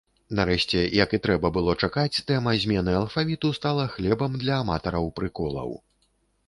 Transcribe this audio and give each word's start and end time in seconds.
Нарэшце, 0.37 0.79
як 1.03 1.09
і 1.17 1.19
трэба 1.25 1.51
было 1.59 1.75
чакаць, 1.87 2.21
тэма 2.31 2.55
змены 2.65 2.97
алфавіту 3.03 3.55
стала 3.59 3.87
хлебам 3.99 4.31
для 4.47 4.53
аматараў 4.65 5.05
прыколаў. 5.21 5.81